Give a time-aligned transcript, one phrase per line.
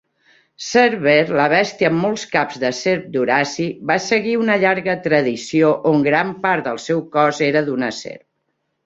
[0.67, 6.07] Cèrber, la bèstia amb molts caps de serp d'Horaci, va seguir una llarga tradició on
[6.09, 8.25] gran part del seu cos era d'una serp.